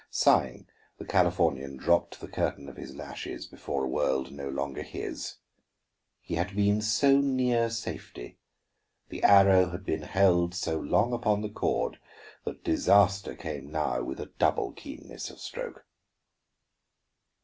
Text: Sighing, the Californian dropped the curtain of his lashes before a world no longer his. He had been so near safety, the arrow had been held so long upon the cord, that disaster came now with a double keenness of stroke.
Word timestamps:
Sighing, 0.09 0.65
the 0.97 1.05
Californian 1.05 1.77
dropped 1.77 2.19
the 2.21 2.27
curtain 2.27 2.67
of 2.67 2.75
his 2.75 2.95
lashes 2.95 3.45
before 3.45 3.83
a 3.85 3.87
world 3.87 4.31
no 4.31 4.49
longer 4.49 4.81
his. 4.81 5.35
He 6.21 6.33
had 6.33 6.55
been 6.55 6.81
so 6.81 7.17
near 7.21 7.69
safety, 7.69 8.39
the 9.09 9.21
arrow 9.23 9.69
had 9.69 9.85
been 9.85 10.01
held 10.01 10.55
so 10.55 10.79
long 10.79 11.13
upon 11.13 11.41
the 11.41 11.49
cord, 11.49 11.99
that 12.45 12.63
disaster 12.63 13.35
came 13.35 13.71
now 13.71 14.01
with 14.01 14.19
a 14.19 14.31
double 14.39 14.71
keenness 14.71 15.29
of 15.29 15.39
stroke. 15.39 15.85